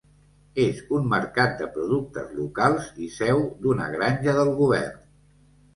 [0.61, 5.03] És un mercat de productes locals i seu d'una granja del govern.